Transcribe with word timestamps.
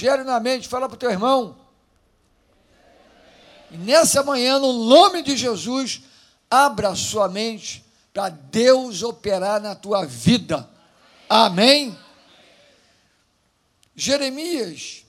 Gere 0.00 0.22
na 0.22 0.38
mente, 0.38 0.68
fala 0.68 0.88
para 0.88 0.94
o 0.94 0.98
teu 0.98 1.10
irmão. 1.10 1.56
E 3.68 3.76
nessa 3.76 4.22
manhã, 4.22 4.56
no 4.56 4.72
nome 4.72 5.22
de 5.22 5.36
Jesus, 5.36 6.02
abra 6.48 6.94
sua 6.94 7.28
mente 7.28 7.84
para 8.12 8.28
Deus 8.28 9.02
operar 9.02 9.60
na 9.60 9.74
tua 9.74 10.06
vida. 10.06 10.70
Amém? 11.28 11.98
Jeremias 13.96 15.04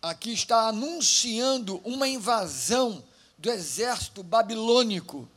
aqui 0.00 0.32
está 0.32 0.68
anunciando 0.68 1.80
uma 1.84 2.06
invasão 2.06 3.02
do 3.36 3.50
exército 3.50 4.22
babilônico. 4.22 5.28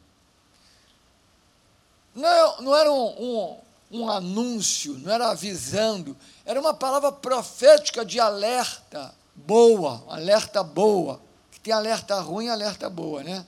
Não, 2.13 2.61
não 2.61 2.75
era 2.75 2.91
um, 2.91 3.05
um, 3.07 3.59
um 3.89 4.09
anúncio, 4.09 4.93
não 4.97 5.11
era 5.11 5.29
avisando, 5.29 6.15
era 6.45 6.59
uma 6.59 6.73
palavra 6.73 7.11
profética 7.11 8.05
de 8.05 8.19
alerta 8.19 9.13
boa, 9.33 10.03
alerta 10.09 10.63
boa. 10.63 11.21
Que 11.51 11.59
tem 11.59 11.73
alerta 11.73 12.19
ruim 12.19 12.49
alerta 12.49 12.89
boa, 12.89 13.23
né? 13.23 13.45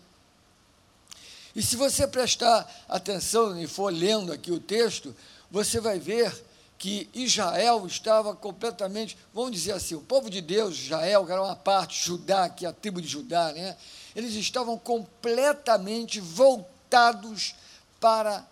E 1.55 1.61
se 1.61 1.75
você 1.75 2.07
prestar 2.07 2.70
atenção 2.88 3.59
e 3.59 3.67
for 3.67 3.91
lendo 3.91 4.31
aqui 4.31 4.52
o 4.52 4.59
texto, 4.59 5.16
você 5.52 5.80
vai 5.80 5.99
ver 5.99 6.45
que 6.77 7.09
Israel 7.13 7.85
estava 7.85 8.33
completamente, 8.33 9.17
vamos 9.33 9.52
dizer 9.52 9.73
assim, 9.73 9.95
o 9.95 10.02
povo 10.02 10.30
de 10.30 10.39
Deus, 10.39 10.77
Israel, 10.77 11.25
que 11.25 11.31
era 11.31 11.44
uma 11.44 11.55
parte, 11.55 12.05
Judá, 12.05 12.47
que 12.47 12.66
é 12.66 12.69
a 12.69 12.73
tribo 12.73 13.02
de 13.02 13.08
Judá, 13.08 13.52
né? 13.52 13.75
Eles 14.16 14.33
estavam 14.35 14.77
completamente 14.77 16.21
voltados 16.21 17.55
para 17.99 18.47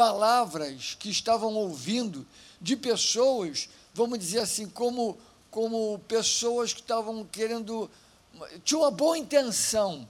palavras 0.00 0.96
que 0.98 1.10
estavam 1.10 1.54
ouvindo 1.54 2.26
de 2.58 2.74
pessoas, 2.74 3.68
vamos 3.92 4.18
dizer 4.18 4.38
assim, 4.38 4.66
como, 4.66 5.18
como 5.50 5.98
pessoas 6.08 6.72
que 6.72 6.80
estavam 6.80 7.22
querendo, 7.26 7.90
tinham 8.64 8.80
uma 8.80 8.90
boa 8.90 9.18
intenção, 9.18 10.08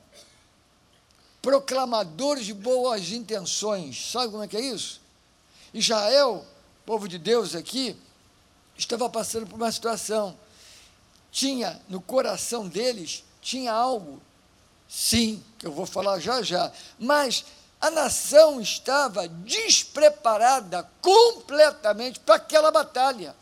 proclamadores 1.43 2.47
de 2.47 2.55
boas 2.55 3.11
intenções. 3.11 4.13
Sabe 4.13 4.31
como 4.31 4.45
é 4.45 4.47
que 4.47 4.57
é 4.57 4.61
isso? 4.61 5.01
Israel, 5.75 6.47
povo 6.87 7.09
de 7.09 7.19
Deus 7.19 7.57
aqui, 7.57 7.97
estava 8.79 9.11
passando 9.11 9.49
por 9.49 9.57
uma 9.57 9.73
situação. 9.73 10.39
Tinha 11.33 11.83
no 11.89 12.01
coração 12.01 12.69
deles, 12.69 13.25
tinha 13.43 13.73
algo, 13.73 14.23
sim, 14.89 15.43
que 15.59 15.67
eu 15.67 15.73
vou 15.73 15.85
falar 15.85 16.21
já 16.21 16.43
já, 16.43 16.71
mas 16.97 17.45
a 17.81 17.91
nação 17.91 18.61
estava 18.61 19.27
despreparada 19.27 20.87
completamente 21.01 22.21
para 22.21 22.35
aquela 22.35 22.71
batalha. 22.71 23.35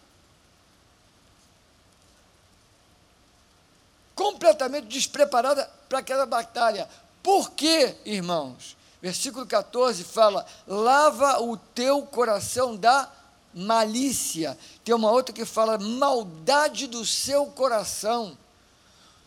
Completamente 4.15 4.87
despreparada 4.87 5.69
para 5.89 5.99
aquela 5.99 6.25
batalha. 6.25 6.89
Por 7.21 7.51
quê, 7.51 7.97
irmãos? 8.05 8.77
Versículo 9.03 9.45
14 9.45 10.05
fala: 10.05 10.47
lava 10.67 11.43
o 11.43 11.57
teu 11.57 12.03
coração 12.03 12.77
da 12.77 13.11
malícia. 13.53 14.57
Tem 14.85 14.95
uma 14.95 15.11
outra 15.11 15.35
que 15.35 15.45
fala 15.45 15.79
maldade 15.79 16.87
do 16.87 17.05
seu 17.05 17.47
coração. 17.47 18.39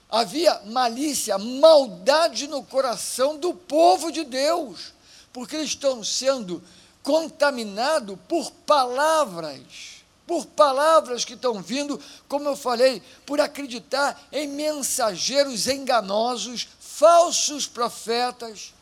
Havia 0.09 0.61
malícia, 0.65 1.37
maldade 1.37 2.47
no 2.47 2.63
coração 2.63 3.37
do 3.37 3.53
povo 3.53 4.09
de 4.09 4.23
Deus 4.23 4.93
porque 5.33 5.55
eles 5.55 5.69
estão 5.69 6.03
sendo 6.03 6.61
contaminados 7.03 8.17
por 8.27 8.51
palavras, 8.65 10.03
por 10.27 10.45
palavras 10.45 11.25
que 11.25 11.33
estão 11.33 11.61
vindo, 11.61 11.99
como 12.27 12.47
eu 12.47 12.55
falei, 12.55 13.01
por 13.25 13.39
acreditar 13.41 14.21
em 14.31 14.47
mensageiros 14.47 15.67
enganosos, 15.67 16.67
falsos 16.79 17.67
profetas. 17.67 18.73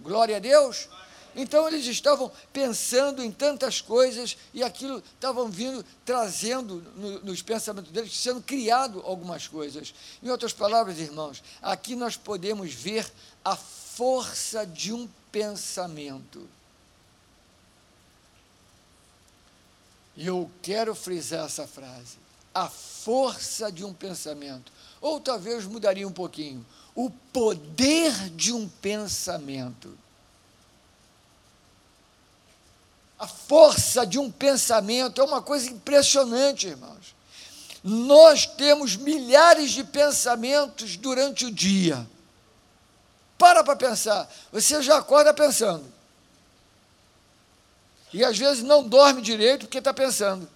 Glória 0.00 0.36
a 0.36 0.40
Deus. 0.40 0.88
Então 1.34 1.68
eles 1.68 1.86
estavam 1.86 2.30
pensando 2.52 3.22
em 3.22 3.30
tantas 3.30 3.80
coisas 3.80 4.36
e 4.52 4.62
aquilo 4.62 5.02
estavam 5.14 5.48
vindo, 5.48 5.84
trazendo 6.04 6.84
no, 6.96 7.20
nos 7.20 7.40
pensamentos 7.40 7.92
deles, 7.92 8.16
sendo 8.16 8.42
criado 8.42 9.00
algumas 9.04 9.46
coisas. 9.46 9.94
Em 10.22 10.28
outras 10.28 10.52
palavras, 10.52 10.98
irmãos, 10.98 11.42
aqui 11.62 11.94
nós 11.94 12.16
podemos 12.16 12.74
ver 12.74 13.10
a 13.44 13.54
força 13.54 14.66
de 14.66 14.92
um 14.92 15.08
pensamento. 15.30 16.48
E 20.16 20.26
eu 20.26 20.50
quero 20.62 20.94
frisar 20.94 21.46
essa 21.46 21.66
frase: 21.66 22.18
a 22.54 22.68
força 22.68 23.70
de 23.70 23.84
um 23.84 23.94
pensamento. 23.94 24.72
Ou 25.00 25.20
talvez 25.20 25.64
mudaria 25.64 26.06
um 26.06 26.12
pouquinho: 26.12 26.64
o 26.94 27.10
poder 27.32 28.12
de 28.30 28.52
um 28.52 28.68
pensamento. 28.68 29.96
A 33.18 33.26
força 33.26 34.06
de 34.06 34.18
um 34.18 34.30
pensamento 34.30 35.20
é 35.20 35.24
uma 35.24 35.42
coisa 35.42 35.70
impressionante, 35.70 36.68
irmãos. 36.68 37.14
Nós 37.82 38.46
temos 38.46 38.96
milhares 38.96 39.72
de 39.72 39.84
pensamentos 39.84 40.96
durante 40.96 41.46
o 41.46 41.50
dia. 41.50 42.06
Para 43.40 43.64
para 43.64 43.74
pensar. 43.74 44.30
Você 44.52 44.82
já 44.82 44.98
acorda 44.98 45.32
pensando. 45.32 45.82
E 48.12 48.22
às 48.22 48.36
vezes 48.36 48.62
não 48.62 48.86
dorme 48.86 49.22
direito 49.22 49.60
porque 49.60 49.78
está 49.78 49.94
pensando. 49.94 50.46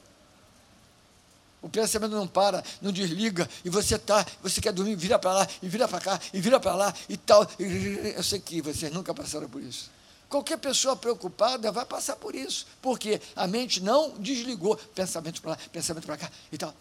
O 1.63 1.69
pensamento 1.71 2.13
não 2.13 2.29
para, 2.29 2.63
não 2.83 2.93
desliga, 2.93 3.49
e 3.65 3.71
você 3.71 3.99
tá, 3.99 4.27
você 4.43 4.61
quer 4.61 4.71
dormir, 4.71 4.97
vira 4.97 5.19
para 5.19 5.33
lá, 5.33 5.49
e 5.63 5.67
vira 5.67 5.89
para 5.89 5.99
cá, 5.99 6.21
e 6.31 6.39
vira 6.39 6.61
para 6.61 6.75
lá, 6.75 6.95
e 7.09 7.17
tal. 7.17 7.49
Eu 7.59 8.23
sei 8.23 8.39
que 8.39 8.61
vocês 8.61 8.93
nunca 8.93 9.15
passaram 9.15 9.49
por 9.49 9.63
isso. 9.63 9.91
Qualquer 10.29 10.59
pessoa 10.59 10.95
preocupada 10.95 11.73
vai 11.73 11.87
passar 11.87 12.17
por 12.17 12.35
isso, 12.35 12.67
porque 12.83 13.19
a 13.35 13.47
mente 13.47 13.83
não 13.83 14.11
desligou. 14.19 14.77
Pensamento 14.95 15.41
para 15.41 15.53
lá, 15.53 15.59
pensamento 15.73 16.05
para 16.05 16.19
cá 16.19 16.31
e 16.53 16.59
tal. 16.59 16.75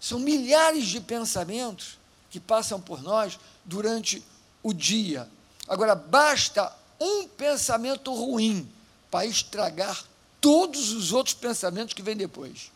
São 0.00 0.18
milhares 0.18 0.86
de 0.86 1.02
pensamentos 1.02 1.98
que 2.30 2.40
passam 2.40 2.80
por 2.80 3.02
nós 3.02 3.38
durante 3.66 4.24
o 4.62 4.72
dia. 4.72 5.28
Agora, 5.66 5.94
basta 5.94 6.72
um 7.00 7.26
pensamento 7.26 8.12
ruim 8.14 8.70
para 9.10 9.26
estragar 9.26 10.04
todos 10.40 10.92
os 10.92 11.12
outros 11.12 11.34
pensamentos 11.34 11.94
que 11.94 12.02
vêm 12.02 12.16
depois. 12.16 12.70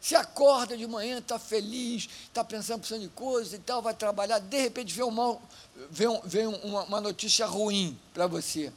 Se 0.00 0.16
acorda 0.16 0.76
de 0.76 0.86
manhã, 0.86 1.18
está 1.18 1.38
feliz, 1.38 2.08
está 2.24 2.42
pensando, 2.42 2.80
pensando 2.80 3.04
em 3.04 3.08
coisas 3.08 3.52
e 3.52 3.58
tal, 3.58 3.80
vai 3.80 3.94
trabalhar, 3.94 4.40
de 4.40 4.60
repente 4.60 4.92
vem, 4.92 5.04
um 5.04 5.12
mal, 5.12 5.40
vem, 5.90 6.20
vem 6.24 6.46
uma, 6.46 6.82
uma 6.82 7.00
notícia 7.00 7.46
ruim 7.46 7.96
para 8.12 8.26
você, 8.26 8.72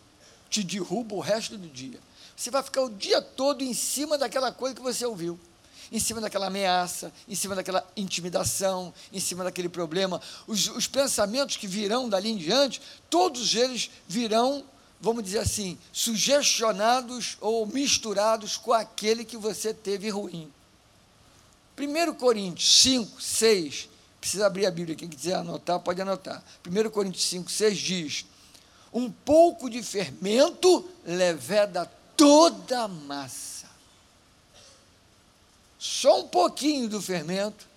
te 0.50 0.64
derruba 0.64 1.16
o 1.16 1.20
resto 1.20 1.58
do 1.58 1.68
dia. 1.68 2.00
Você 2.38 2.52
vai 2.52 2.62
ficar 2.62 2.84
o 2.84 2.90
dia 2.92 3.22
todo 3.22 3.64
em 3.64 3.74
cima 3.74 4.20
daquela 4.20 4.52
coisa 4.52 4.76
que 4.76 4.82
você 4.82 5.04
ouviu 5.06 5.40
em 5.92 6.00
cima 6.00 6.22
daquela 6.22 6.48
ameaça, 6.48 7.12
em 7.28 7.36
cima 7.36 7.56
daquela 7.56 7.86
intimidação, 7.96 8.94
em 9.12 9.20
cima 9.20 9.44
daquele 9.44 9.70
problema. 9.70 10.22
Os, 10.48 10.68
os 10.70 10.88
pensamentos 10.88 11.58
que 11.58 11.68
virão 11.68 12.10
dali 12.10 12.30
em 12.30 12.38
diante, 12.38 12.82
todos 13.10 13.56
eles 13.56 13.90
virão, 14.08 14.64
vamos 15.00 15.24
dizer 15.24 15.40
assim, 15.40 15.78
sugestionados 15.92 17.38
ou 17.40 17.66
misturados 17.66 18.58
com 18.58 18.74
aquele 18.74 19.24
que 19.24 19.38
você 19.38 19.74
teve 19.74 20.10
ruim. 20.10 20.52
1 21.78 22.14
Coríntios 22.14 22.82
5, 22.82 23.22
6, 23.22 23.90
precisa 24.20 24.48
abrir 24.48 24.66
a 24.66 24.72
Bíblia, 24.72 24.96
quem 24.96 25.10
quiser 25.10 25.36
anotar, 25.36 25.80
pode 25.80 26.02
anotar. 26.02 26.44
1 26.66 26.90
Coríntios 26.90 27.26
5, 27.26 27.52
6 27.52 27.78
diz: 27.78 28.26
Um 28.94 29.12
pouco 29.12 29.70
de 29.70 29.84
fermento 29.84 30.90
leveda 31.06 31.86
toda 32.16 32.84
a 32.84 32.88
massa 32.88 33.56
só 35.86 36.22
um 36.22 36.28
pouquinho 36.28 36.90
do 36.90 37.00
fermento, 37.00 37.68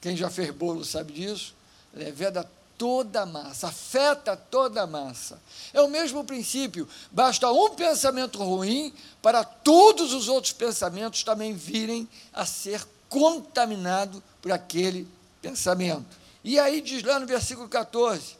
quem 0.00 0.16
já 0.16 0.30
fez 0.30 0.50
bolo 0.50 0.82
sabe 0.82 1.12
disso, 1.12 1.54
leveda 1.92 2.50
toda 2.78 3.22
a 3.22 3.26
massa, 3.26 3.68
afeta 3.68 4.34
toda 4.34 4.82
a 4.82 4.86
massa. 4.86 5.38
É 5.74 5.82
o 5.82 5.88
mesmo 5.88 6.24
princípio, 6.24 6.88
basta 7.12 7.50
um 7.52 7.74
pensamento 7.74 8.42
ruim 8.42 8.94
para 9.20 9.44
todos 9.44 10.14
os 10.14 10.26
outros 10.26 10.54
pensamentos 10.54 11.22
também 11.22 11.52
virem 11.52 12.08
a 12.32 12.46
ser 12.46 12.82
contaminados 13.10 14.22
por 14.40 14.50
aquele 14.50 15.06
pensamento. 15.42 16.16
E 16.42 16.58
aí 16.58 16.80
diz 16.80 17.02
lá 17.02 17.20
no 17.20 17.26
versículo 17.26 17.68
14, 17.68 18.36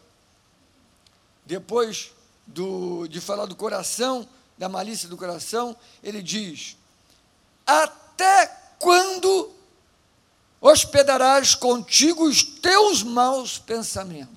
depois 1.45 2.11
do, 2.47 3.07
de 3.07 3.21
falar 3.21 3.45
do 3.45 3.55
coração, 3.55 4.27
da 4.57 4.69
malícia 4.69 5.09
do 5.09 5.17
coração, 5.17 5.77
ele 6.03 6.23
diz: 6.23 6.77
até 7.67 8.04
até 8.15 8.47
quando 8.79 9.53
hospedarás 10.61 11.55
contigo 11.55 12.25
os 12.25 12.43
teus 12.43 13.03
maus 13.03 13.59
pensamentos? 13.59 14.35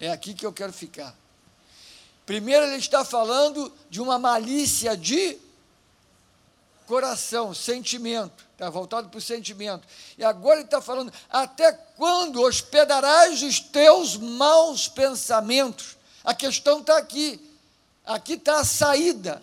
É 0.00 0.10
aqui 0.10 0.34
que 0.34 0.44
eu 0.44 0.52
quero 0.52 0.72
ficar. 0.72 1.14
Primeiro, 2.24 2.66
ele 2.66 2.76
está 2.76 3.04
falando 3.04 3.72
de 3.88 4.00
uma 4.00 4.18
malícia 4.18 4.96
de 4.96 5.38
coração, 6.86 7.54
sentimento. 7.54 8.44
Está 8.52 8.70
voltado 8.70 9.10
para 9.10 9.18
o 9.18 9.22
sentimento. 9.22 9.86
E 10.16 10.24
agora 10.24 10.56
ele 10.56 10.64
está 10.64 10.80
falando: 10.80 11.12
até 11.28 11.72
quando 11.72 12.42
hospedarás 12.42 13.42
os 13.42 13.60
teus 13.60 14.16
maus 14.16 14.88
pensamentos? 14.88 15.96
A 16.24 16.34
questão 16.34 16.80
está 16.80 16.96
aqui. 16.96 17.40
Aqui 18.04 18.32
está 18.32 18.60
a 18.60 18.64
saída. 18.64 19.42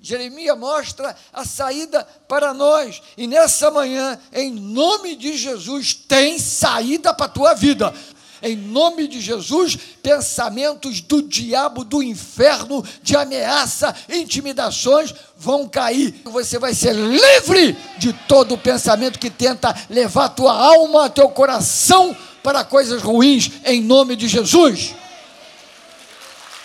Jeremias 0.00 0.56
mostra 0.56 1.16
a 1.32 1.44
saída 1.44 2.06
para 2.28 2.54
nós. 2.54 3.02
E 3.16 3.26
nessa 3.26 3.70
manhã, 3.70 4.18
em 4.32 4.50
nome 4.50 5.16
de 5.16 5.36
Jesus, 5.36 5.92
tem 5.92 6.38
saída 6.38 7.12
para 7.12 7.26
a 7.26 7.30
tua 7.30 7.54
vida. 7.54 7.92
Em 8.40 8.54
nome 8.54 9.08
de 9.08 9.20
Jesus, 9.20 9.76
pensamentos 10.00 11.00
do 11.00 11.20
diabo, 11.20 11.82
do 11.82 12.00
inferno, 12.00 12.84
de 13.02 13.16
ameaça, 13.16 13.94
intimidações 14.08 15.12
vão 15.36 15.68
cair. 15.68 16.22
Você 16.24 16.56
vai 16.56 16.72
ser 16.72 16.94
livre 16.94 17.76
de 17.98 18.12
todo 18.12 18.56
pensamento 18.56 19.18
que 19.18 19.28
tenta 19.28 19.74
levar 19.90 20.28
tua 20.28 20.52
alma, 20.52 21.10
teu 21.10 21.28
coração 21.30 22.16
para 22.40 22.62
coisas 22.62 23.02
ruins, 23.02 23.50
em 23.64 23.82
nome 23.82 24.14
de 24.14 24.28
Jesus. 24.28 24.94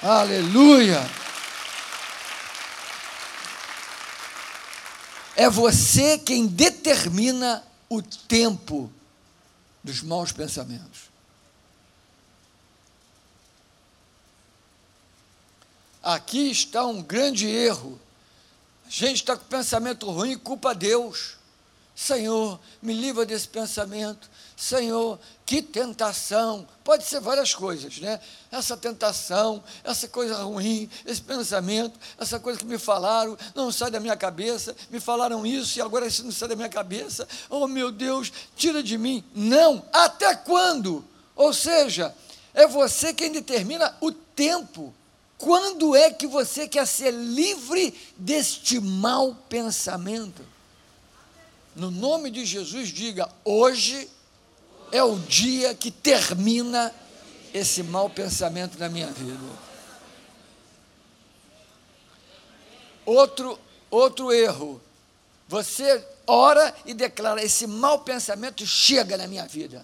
Aleluia. 0.03 1.22
É 5.35 5.49
você 5.49 6.17
quem 6.17 6.47
determina 6.47 7.63
o 7.89 8.01
tempo 8.01 8.91
dos 9.83 10.01
maus 10.01 10.31
pensamentos. 10.31 11.11
Aqui 16.01 16.51
está 16.51 16.85
um 16.85 17.01
grande 17.01 17.47
erro. 17.47 17.99
A 18.85 18.89
gente 18.89 19.17
está 19.17 19.37
com 19.37 19.45
pensamento 19.45 20.09
ruim 20.11 20.33
e 20.33 20.37
culpa 20.37 20.75
Deus. 20.75 21.37
Senhor, 21.95 22.59
me 22.81 22.91
livra 22.91 23.23
desse 23.25 23.47
pensamento. 23.47 24.29
Senhor, 24.57 25.19
que 25.45 25.61
tentação. 25.61 26.67
Pode 26.83 27.05
ser 27.05 27.19
várias 27.19 27.53
coisas, 27.53 27.99
né? 27.99 28.19
Essa 28.51 28.75
tentação, 28.75 29.63
essa 29.83 30.07
coisa 30.07 30.41
ruim, 30.41 30.89
esse 31.05 31.21
pensamento, 31.21 31.99
essa 32.17 32.39
coisa 32.39 32.59
que 32.59 32.65
me 32.65 32.79
falaram, 32.79 33.37
não 33.53 33.71
sai 33.71 33.91
da 33.91 33.99
minha 33.99 34.17
cabeça. 34.17 34.75
Me 34.89 34.99
falaram 34.99 35.45
isso 35.45 35.77
e 35.77 35.81
agora 35.81 36.07
isso 36.07 36.23
não 36.23 36.31
sai 36.31 36.49
da 36.49 36.55
minha 36.55 36.69
cabeça. 36.69 37.27
Oh, 37.47 37.67
meu 37.67 37.91
Deus, 37.91 38.31
tira 38.55 38.81
de 38.81 38.97
mim. 38.97 39.23
Não, 39.35 39.85
até 39.93 40.35
quando? 40.35 41.05
Ou 41.35 41.53
seja, 41.53 42.13
é 42.55 42.65
você 42.65 43.13
quem 43.13 43.31
determina 43.31 43.95
o 44.01 44.11
tempo. 44.11 44.93
Quando 45.37 45.95
é 45.95 46.09
que 46.09 46.25
você 46.25 46.67
quer 46.67 46.87
ser 46.87 47.11
livre 47.11 47.93
deste 48.17 48.79
mau 48.79 49.35
pensamento? 49.47 50.52
No 51.75 51.89
nome 51.89 52.29
de 52.29 52.45
Jesus, 52.45 52.89
diga: 52.89 53.29
hoje 53.43 54.09
é 54.91 55.03
o 55.03 55.17
dia 55.17 55.73
que 55.73 55.89
termina 55.89 56.93
esse 57.53 57.81
mau 57.81 58.09
pensamento 58.09 58.77
na 58.77 58.89
minha 58.89 59.07
vida. 59.07 59.39
Outro, 63.05 63.59
outro 63.89 64.31
erro. 64.31 64.81
Você 65.47 66.05
ora 66.27 66.73
e 66.85 66.93
declara: 66.93 67.43
esse 67.43 67.65
mau 67.65 67.99
pensamento 67.99 68.65
chega 68.65 69.17
na 69.17 69.27
minha 69.27 69.47
vida. 69.47 69.83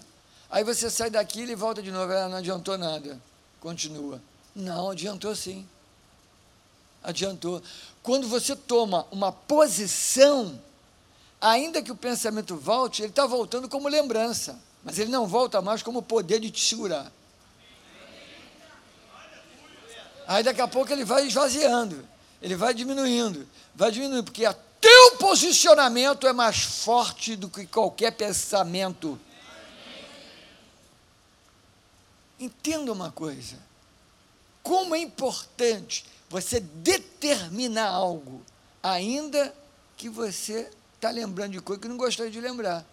Aí 0.50 0.64
você 0.64 0.90
sai 0.90 1.10
daqui 1.10 1.42
e 1.42 1.54
volta 1.54 1.82
de 1.82 1.90
novo. 1.90 2.12
Ah, 2.12 2.28
não 2.28 2.38
adiantou 2.38 2.78
nada. 2.78 3.20
Continua. 3.60 4.20
Não, 4.54 4.90
adiantou 4.90 5.34
sim. 5.34 5.66
Adiantou. 7.02 7.62
Quando 8.02 8.28
você 8.28 8.56
toma 8.56 9.06
uma 9.10 9.30
posição 9.30 10.60
ainda 11.40 11.82
que 11.82 11.90
o 11.90 11.96
pensamento 11.96 12.56
volte, 12.56 13.02
ele 13.02 13.10
está 13.10 13.26
voltando 13.26 13.68
como 13.68 13.88
lembrança, 13.88 14.58
mas 14.84 14.98
ele 14.98 15.10
não 15.10 15.26
volta 15.26 15.62
mais 15.62 15.82
como 15.82 16.02
poder 16.02 16.40
de 16.40 16.50
te 16.50 16.60
segurar. 16.60 17.10
Aí 20.26 20.44
daqui 20.44 20.60
a 20.60 20.68
pouco 20.68 20.92
ele 20.92 21.04
vai 21.04 21.26
esvaziando, 21.26 22.06
ele 22.40 22.54
vai 22.54 22.72
diminuindo, 22.74 23.48
vai 23.74 23.90
diminuindo, 23.90 24.24
porque 24.24 24.46
o 24.46 24.54
teu 24.80 25.16
posicionamento 25.16 26.26
é 26.26 26.32
mais 26.32 26.60
forte 26.60 27.34
do 27.34 27.48
que 27.48 27.66
qualquer 27.66 28.12
pensamento. 28.12 29.18
Entenda 32.38 32.92
uma 32.92 33.10
coisa: 33.10 33.56
como 34.62 34.94
é 34.94 35.00
importante 35.00 36.04
você 36.28 36.60
determinar 36.60 37.88
algo, 37.88 38.40
ainda 38.82 39.52
que 39.96 40.08
você 40.08 40.70
está 41.00 41.10
lembrando 41.10 41.52
de 41.52 41.60
coisa 41.60 41.80
que 41.80 41.88
não 41.88 41.96
gostaria 41.96 42.30
de 42.30 42.40
lembrar. 42.40 42.86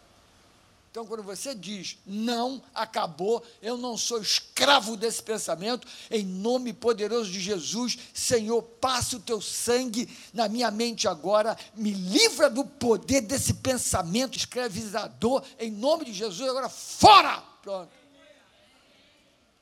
Então, 0.89 1.05
quando 1.05 1.21
você 1.21 1.53
diz, 1.53 1.99
não, 2.05 2.63
acabou, 2.73 3.43
eu 3.61 3.77
não 3.77 3.97
sou 3.97 4.19
escravo 4.19 4.95
desse 4.95 5.21
pensamento, 5.21 5.85
em 6.09 6.23
nome 6.23 6.73
poderoso 6.73 7.29
de 7.29 7.39
Jesus, 7.39 7.99
Senhor, 8.13 8.63
passa 8.63 9.17
o 9.17 9.19
teu 9.19 9.39
sangue 9.39 10.09
na 10.33 10.47
minha 10.47 10.71
mente 10.71 11.07
agora, 11.07 11.55
me 11.75 11.91
livra 11.91 12.49
do 12.49 12.65
poder 12.65 13.21
desse 13.21 13.55
pensamento 13.55 14.37
escravizador, 14.37 15.43
em 15.59 15.69
nome 15.69 16.05
de 16.05 16.13
Jesus, 16.13 16.49
agora 16.49 16.69
fora! 16.69 17.43
Pronto. 17.61 17.91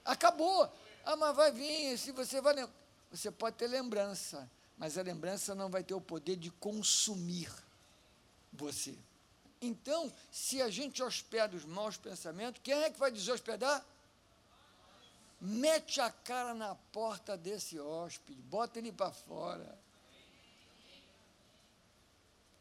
Acabou. 0.05 0.71
Ah, 1.03 1.15
mas 1.15 1.35
vai 1.35 1.51
vir, 1.51 1.97
se 1.97 2.11
você 2.11 2.39
vai 2.39 2.53
lembrar. 2.53 2.73
Você 3.11 3.31
pode 3.31 3.55
ter 3.55 3.67
lembrança, 3.67 4.49
mas 4.77 4.97
a 4.97 5.01
lembrança 5.01 5.55
não 5.55 5.69
vai 5.69 5.83
ter 5.83 5.95
o 5.95 6.01
poder 6.01 6.35
de 6.35 6.51
consumir 6.51 7.49
você. 8.55 8.97
Então, 9.61 10.11
se 10.31 10.61
a 10.61 10.69
gente 10.69 11.01
hospeda 11.01 11.55
os 11.55 11.65
maus 11.65 11.97
pensamentos, 11.97 12.61
quem 12.63 12.73
é 12.83 12.89
que 12.89 12.99
vai 12.99 13.11
deshospedar? 13.11 13.83
Mete 15.41 15.99
a 16.01 16.11
cara 16.11 16.53
na 16.53 16.75
porta 16.75 17.37
desse 17.37 17.79
hóspede, 17.79 18.41
bota 18.43 18.79
ele 18.79 18.91
para 18.91 19.11
fora. 19.11 19.77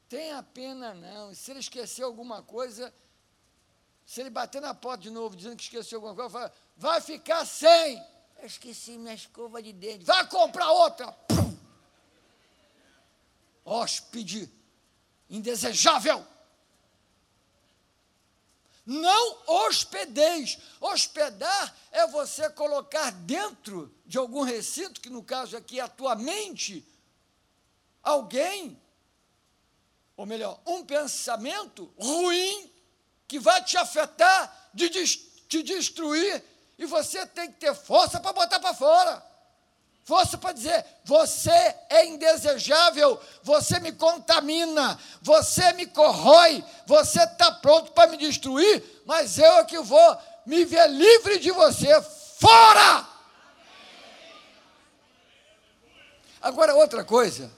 Tenha 0.09 0.43
pena 0.43 0.95
não. 0.95 1.35
Se 1.35 1.51
ele 1.51 1.61
esquecer 1.61 2.03
alguma 2.03 2.43
coisa, 2.43 2.93
se 4.07 4.21
ele 4.21 4.31
bater 4.31 4.61
na 4.61 4.75
porta 4.75 5.03
de 5.03 5.11
novo 5.11 5.37
dizendo 5.37 5.57
que 5.57 5.63
esqueceu 5.63 5.99
alguma 5.99 6.15
coisa, 6.15 6.31
fala, 6.31 6.53
vai 6.77 7.01
ficar 7.01 7.45
sem. 7.45 8.03
Eu 8.39 8.47
esqueci 8.47 8.99
minha 8.99 9.15
escova 9.15 9.63
de 9.63 9.73
dente. 9.73 10.05
Vai 10.05 10.29
comprar 10.29 10.71
outra. 10.71 11.11
Pum. 11.13 11.57
Hóspede 13.65 14.51
indesejável. 15.29 16.27
Não 18.87 19.39
hospedeis. 19.47 20.59
Hospedar 20.81 21.77
é 21.91 22.07
você 22.07 22.51
colocar 22.51 23.11
dentro 23.11 23.95
de 24.05 24.19
algum 24.19 24.43
recinto, 24.43 25.01
que 25.01 25.09
no 25.09 25.23
caso 25.23 25.57
aqui 25.57 25.81
é 25.81 25.83
a 25.83 25.89
tua 25.89 26.15
mente, 26.15 26.87
alguém, 28.03 28.81
ou 30.17 30.27
melhor, 30.27 30.61
um 30.67 30.85
pensamento 30.85 31.93
ruim 31.99 32.71
que 33.27 33.39
vai 33.39 33.65
te 33.65 33.77
afetar, 33.77 34.71
de 34.75 34.91
te 34.91 35.63
destruir, 35.63 36.45
e 36.77 36.85
você 36.85 37.27
tem 37.27 37.51
que 37.51 37.59
ter 37.59 37.75
força 37.75 38.21
para 38.21 38.33
botar 38.33 38.61
para 38.61 38.75
fora 38.75 39.34
força 40.05 40.39
para 40.39 40.53
dizer: 40.53 40.85
você 41.05 41.75
é 41.89 42.07
indesejável, 42.07 43.21
você 43.43 43.81
me 43.81 43.93
contamina, 43.93 44.99
você 45.21 45.73
me 45.73 45.87
corrói, 45.87 46.63
você 46.87 47.23
está 47.23 47.51
pronto 47.51 47.93
para 47.93 48.11
me 48.11 48.17
destruir, 48.17 48.83
mas 49.07 49.39
eu 49.39 49.53
é 49.59 49.65
que 49.65 49.79
vou 49.81 50.19
me 50.47 50.65
ver 50.65 50.89
livre 50.89 51.39
de 51.39 51.51
você. 51.51 51.89
Fora! 52.39 53.07
Agora, 56.41 56.75
outra 56.75 57.03
coisa. 57.03 57.51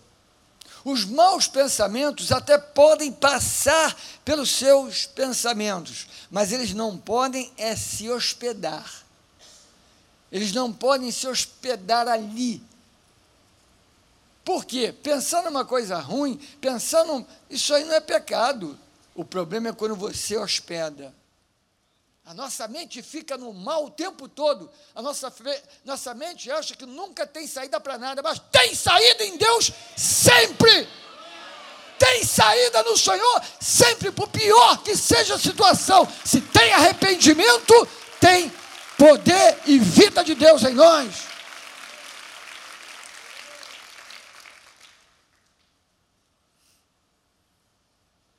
Os 0.84 1.04
maus 1.04 1.48
pensamentos 1.48 2.30
até 2.30 2.56
podem 2.56 3.10
passar 3.10 3.96
pelos 4.24 4.52
seus 4.52 5.04
pensamentos, 5.04 6.06
mas 6.30 6.52
eles 6.52 6.72
não 6.72 6.96
podem 6.96 7.52
é 7.58 7.74
se 7.74 8.08
hospedar. 8.08 9.05
Eles 10.30 10.52
não 10.52 10.72
podem 10.72 11.10
se 11.10 11.26
hospedar 11.26 12.08
ali. 12.08 12.62
Por 14.44 14.64
quê? 14.64 14.94
Pensando 15.02 15.48
uma 15.48 15.64
coisa 15.64 15.98
ruim, 15.98 16.36
pensando. 16.60 17.26
Isso 17.50 17.74
aí 17.74 17.84
não 17.84 17.94
é 17.94 18.00
pecado. 18.00 18.78
O 19.14 19.24
problema 19.24 19.68
é 19.68 19.72
quando 19.72 19.96
você 19.96 20.36
hospeda. 20.36 21.14
A 22.24 22.34
nossa 22.34 22.66
mente 22.66 23.02
fica 23.02 23.38
no 23.38 23.52
mal 23.52 23.84
o 23.84 23.90
tempo 23.90 24.28
todo. 24.28 24.68
A 24.94 25.00
nossa, 25.00 25.32
nossa 25.84 26.12
mente 26.12 26.50
acha 26.50 26.74
que 26.74 26.84
nunca 26.84 27.24
tem 27.24 27.46
saída 27.46 27.78
para 27.78 27.96
nada, 27.96 28.20
mas 28.20 28.40
tem 28.50 28.74
saída 28.74 29.24
em 29.24 29.36
Deus 29.36 29.70
sempre. 29.96 30.88
Tem 31.98 32.24
saída 32.24 32.82
no 32.82 32.96
Senhor 32.96 33.42
sempre, 33.60 34.10
por 34.10 34.28
pior 34.28 34.82
que 34.82 34.96
seja 34.96 35.36
a 35.36 35.38
situação. 35.38 36.06
Se 36.24 36.40
tem 36.40 36.72
arrependimento, 36.72 37.88
tem 38.20 38.52
poder 38.96 39.60
e 39.66 39.78
vida 39.78 40.24
de 40.24 40.34
Deus 40.34 40.62
em 40.64 40.74
nós. 40.74 41.36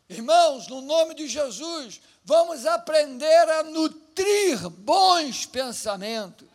Irmãos, 0.10 0.68
no 0.68 0.82
nome 0.82 1.14
de 1.14 1.28
Jesus, 1.28 2.02
vamos 2.24 2.66
aprender 2.66 3.50
a 3.50 3.64
nutrir 3.64 4.70
bons 4.70 5.46
pensamentos. 5.46 6.48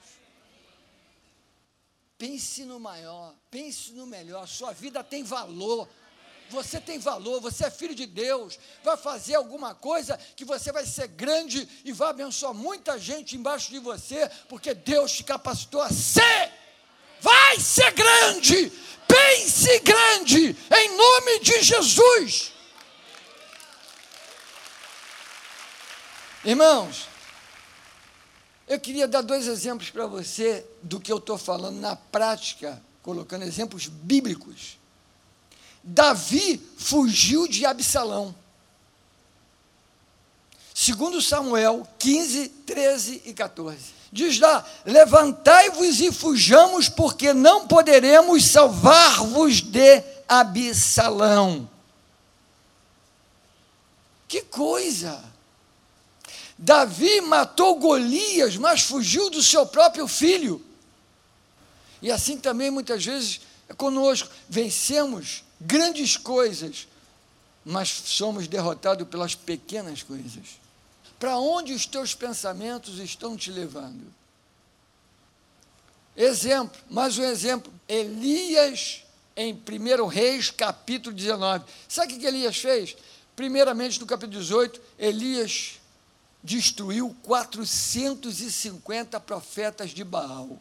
Pense 2.17 2.65
no 2.65 2.81
maior, 2.81 3.35
pense 3.51 3.93
no 3.93 4.07
melhor. 4.07 4.47
Sua 4.47 4.73
vida 4.73 5.03
tem 5.05 5.23
valor. 5.23 5.89
Você 6.53 6.79
tem 6.79 6.99
valor, 6.99 7.41
você 7.41 7.65
é 7.65 7.71
filho 7.71 7.95
de 7.95 8.05
Deus. 8.05 8.59
Vai 8.85 8.97
fazer 8.97 9.35
alguma 9.35 9.75
coisa 9.75 10.19
que 10.37 10.45
você 10.45 10.71
vai 10.71 10.85
ser 10.85 11.09
grande 11.09 11.67
e 11.83 11.93
vai 11.93 12.11
abençoar 12.11 12.53
muita 12.53 12.99
gente 12.99 13.37
embaixo 13.37 13.71
de 13.71 13.79
você, 13.79 14.31
porque 14.51 14.75
Deus 14.75 15.13
te 15.13 15.25
capacitou 15.25 15.81
a 15.81 15.89
ser. 15.89 16.53
Vai 17.21 17.59
ser 17.59 17.91
grande. 17.93 18.71
Pense 19.09 19.79
grande, 19.81 20.57
em 20.71 20.97
nome 20.97 21.41
de 21.41 21.63
Jesus. 21.63 22.53
Irmãos, 26.45 27.09
eu 28.69 28.79
queria 28.79 29.09
dar 29.09 29.23
dois 29.23 29.47
exemplos 29.47 29.91
para 29.91 30.07
você 30.07 30.67
do 30.83 31.01
que 31.01 31.13
eu 31.13 31.19
estou 31.19 31.39
falando 31.39 31.81
na 31.81 31.97
prática, 31.97 32.83
colocando 33.03 33.45
exemplos 33.45 33.87
bíblicos. 33.87 34.82
Davi 35.83 36.61
fugiu 36.77 37.49
de 37.49 37.67
Absalão. 37.67 38.35
Segundo 40.75 41.21
Samuel 41.21 41.87
15, 41.99 42.49
13 42.49 43.23
e 43.27 43.33
14. 43.33 43.79
Diz 44.11 44.39
lá: 44.39 44.65
Levantai-vos 44.85 46.01
e 46.01 46.13
fujamos, 46.13 46.89
porque 46.89 47.33
não 47.33 47.67
poderemos 47.67 48.45
salvar-vos 48.47 49.61
de 49.61 50.03
Absalão. 50.29 51.69
Que 54.29 54.43
coisa! 54.43 55.23
Davi 56.57 57.21
matou 57.23 57.75
Golias, 57.77 58.57
mas 58.57 58.83
fugiu 58.83 59.29
do 59.31 59.43
seu 59.43 59.67
próprio 59.67 60.07
filho. 60.07 60.65
E 62.01 62.11
assim 62.11 62.37
também 62.39 62.71
muitas 62.71 63.05
vezes 63.05 63.41
é 63.69 63.75
conosco. 63.75 64.29
Vencemos 64.49 65.43
grandes 65.67 66.17
coisas, 66.17 66.89
mas 67.65 67.89
somos 67.89 68.49
derrotados 68.49 69.07
pelas 69.09 69.35
pequenas 69.35 70.03
coisas. 70.03 70.61
Para 71.19 71.39
onde 71.39 71.73
os 71.73 71.87
teus 71.87 72.15
pensamentos 72.15 72.99
estão 72.99 73.37
te 73.37 73.51
levando? 73.51 74.13
Exemplo, 76.17 76.81
mais 76.91 77.17
um 77.17 77.25
exemplo. 77.25 77.73
Elias, 77.89 79.05
em 79.37 79.55
1 79.55 80.07
Reis, 80.07 80.51
capítulo 80.51 81.15
19. 81.15 81.65
Sabe 81.89 82.13
o 82.13 82.19
que 82.19 82.27
Elias 82.27 82.57
fez? 82.57 82.97
Primeiramente, 83.35 84.01
no 84.01 84.07
capítulo 84.07 84.39
18, 84.41 84.81
Elias 84.99 85.81
destruiu 86.43 87.17
450 87.23 89.21
profetas 89.21 89.91
de 89.91 90.03
Baal. 90.05 90.61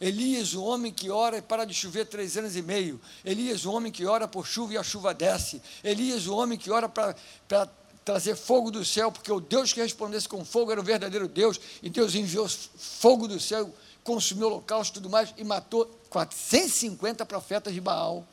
Elias, 0.00 0.52
o 0.52 0.62
homem 0.62 0.92
que 0.92 1.10
ora 1.10 1.40
para 1.40 1.64
de 1.64 1.72
chover 1.72 2.06
três 2.06 2.36
anos 2.36 2.54
e 2.54 2.62
meio. 2.62 3.00
Elias, 3.24 3.64
o 3.64 3.72
homem 3.72 3.90
que 3.90 4.04
ora 4.04 4.28
por 4.28 4.46
chuva 4.46 4.74
e 4.74 4.78
a 4.78 4.82
chuva 4.82 5.14
desce. 5.14 5.60
Elias, 5.82 6.26
o 6.26 6.36
homem 6.36 6.58
que 6.58 6.70
ora 6.70 6.88
para, 6.88 7.16
para 7.48 7.66
trazer 8.04 8.36
fogo 8.36 8.70
do 8.70 8.84
céu, 8.84 9.10
porque 9.10 9.32
o 9.32 9.40
Deus 9.40 9.72
que 9.72 9.80
respondesse 9.80 10.28
com 10.28 10.44
fogo 10.44 10.70
era 10.70 10.80
o 10.80 10.84
verdadeiro 10.84 11.26
Deus. 11.26 11.58
E 11.82 11.88
Deus 11.88 12.14
enviou 12.14 12.46
fogo 12.48 13.26
do 13.26 13.40
céu, 13.40 13.72
consumiu 14.04 14.48
o 14.48 14.50
holocausto 14.50 14.98
e 14.98 15.02
tudo 15.02 15.10
mais, 15.10 15.32
e 15.38 15.42
matou 15.42 15.86
450 16.10 17.24
profetas 17.24 17.72
de 17.72 17.80
Baal. 17.80 18.26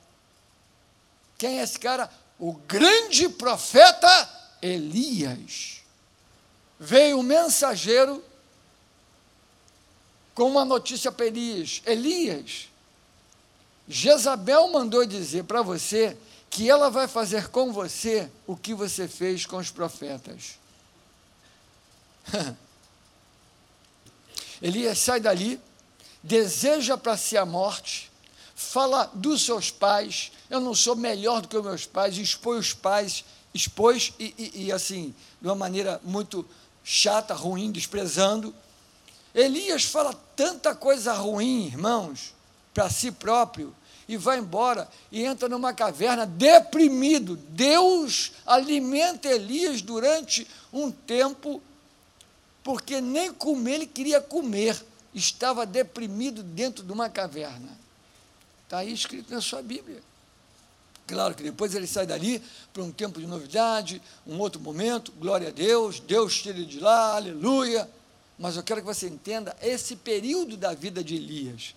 Quem 1.37 1.59
é 1.59 1.63
esse 1.63 1.79
cara? 1.79 2.09
O 2.37 2.53
grande 2.53 3.29
profeta 3.29 4.29
Elias. 4.61 5.81
Veio 6.77 7.19
um 7.19 7.23
mensageiro 7.23 8.23
com 10.33 10.49
uma 10.49 10.65
notícia 10.65 11.11
para 11.11 11.25
Elias: 11.27 11.81
Elias, 11.85 12.69
Jezabel 13.87 14.67
mandou 14.69 15.05
dizer 15.05 15.43
para 15.43 15.61
você 15.61 16.17
que 16.49 16.69
ela 16.69 16.89
vai 16.89 17.07
fazer 17.07 17.49
com 17.49 17.73
você 17.73 18.29
o 18.45 18.55
que 18.55 18.73
você 18.73 19.07
fez 19.07 19.45
com 19.45 19.57
os 19.57 19.71
profetas. 19.71 20.59
Elias 24.61 24.99
sai 24.99 25.19
dali, 25.19 25.59
deseja 26.21 26.97
para 26.97 27.17
si 27.17 27.35
a 27.35 27.45
morte, 27.45 28.11
fala 28.55 29.11
dos 29.13 29.43
seus 29.43 29.69
pais, 29.71 30.31
eu 30.49 30.61
não 30.61 30.73
sou 30.73 30.95
melhor 30.95 31.41
do 31.41 31.47
que 31.47 31.57
os 31.57 31.63
meus 31.63 31.85
pais, 31.85 32.17
expõe 32.17 32.59
os 32.59 32.73
pais, 32.73 33.25
expôs 33.53 34.13
e, 34.17 34.33
e, 34.37 34.65
e 34.65 34.71
assim, 34.71 35.13
de 35.41 35.47
uma 35.47 35.55
maneira 35.55 35.99
muito 36.03 36.47
chata, 36.83 37.33
ruim, 37.33 37.71
desprezando. 37.71 38.53
Elias 39.33 39.83
fala 39.83 40.13
tanta 40.35 40.75
coisa 40.75 41.13
ruim, 41.13 41.65
irmãos, 41.65 42.33
para 42.73 42.89
si 42.89 43.11
próprio, 43.11 43.75
e 44.07 44.17
vai 44.17 44.37
embora 44.37 44.87
e 45.11 45.23
entra 45.23 45.49
numa 45.49 45.73
caverna 45.73 46.25
deprimido. 46.25 47.35
Deus 47.35 48.33
alimenta 48.45 49.27
Elias 49.27 49.81
durante 49.81 50.47
um 50.71 50.91
tempo, 50.91 51.61
porque 52.63 53.01
nem 53.01 53.33
comer 53.33 53.75
ele 53.75 53.87
queria 53.87 54.21
comer, 54.21 54.83
estava 55.13 55.65
deprimido 55.65 56.43
dentro 56.43 56.83
de 56.83 56.91
uma 56.91 57.09
caverna. 57.09 57.69
Está 58.65 58.79
aí 58.79 58.93
escrito 58.93 59.33
na 59.33 59.41
sua 59.41 59.61
Bíblia. 59.61 60.01
Claro 61.05 61.35
que 61.35 61.43
depois 61.43 61.75
ele 61.75 61.85
sai 61.85 62.05
dali 62.05 62.41
para 62.71 62.81
um 62.81 62.91
tempo 62.91 63.19
de 63.19 63.27
novidade, 63.27 64.01
um 64.25 64.39
outro 64.39 64.61
momento, 64.61 65.11
glória 65.13 65.49
a 65.49 65.51
Deus, 65.51 65.99
Deus 65.99 66.41
tira 66.41 66.57
ele 66.57 66.65
de 66.65 66.79
lá, 66.79 67.15
aleluia. 67.15 67.89
Mas 68.37 68.55
eu 68.55 68.63
quero 68.63 68.81
que 68.81 68.87
você 68.87 69.07
entenda 69.07 69.55
esse 69.61 69.95
período 69.95 70.57
da 70.57 70.73
vida 70.73 71.03
de 71.03 71.15
Elias. 71.15 71.75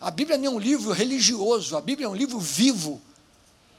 A 0.00 0.10
Bíblia 0.10 0.38
não 0.38 0.46
é 0.46 0.50
um 0.50 0.58
livro 0.58 0.92
religioso, 0.92 1.76
a 1.76 1.80
Bíblia 1.80 2.06
é 2.06 2.08
um 2.08 2.14
livro 2.14 2.38
vivo. 2.38 3.00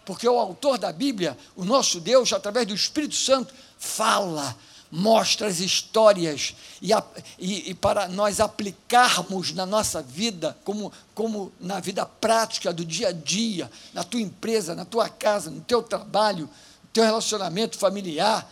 Porque 0.06 0.28
o 0.28 0.40
autor 0.40 0.78
da 0.78 0.92
Bíblia, 0.92 1.38
o 1.56 1.64
nosso 1.64 2.00
Deus, 2.00 2.34
através 2.34 2.66
do 2.68 2.74
Espírito 2.74 3.16
Santo, 3.16 3.54
fala, 3.78 4.58
mostra 4.92 5.48
as 5.48 5.60
histórias 5.60 6.56
e, 6.82 6.92
e, 7.38 7.70
e, 7.70 7.74
para 7.76 8.08
nós 8.08 8.40
aplicarmos 8.40 9.54
na 9.54 9.66
nossa 9.66 10.02
vida, 10.02 10.58
como, 10.64 10.92
como 11.14 11.52
na 11.60 11.80
vida 11.80 12.06
prática 12.06 12.74
do 12.74 12.84
dia 12.84 13.10
a 13.10 13.12
dia, 13.12 13.72
na 13.94 14.04
tua 14.04 14.20
empresa, 14.20 14.74
na 14.74 14.86
tua 14.86 15.08
casa, 15.08 15.52
no 15.52 15.62
teu 15.62 15.84
trabalho, 15.84 16.46
no 16.84 16.90
teu 16.92 17.04
relacionamento 17.04 17.78
familiar, 17.78 18.52